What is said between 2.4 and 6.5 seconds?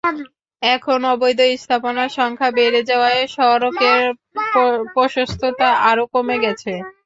বেড়ে যাওয়ায় সড়কের প্রশস্ততা আরও কমে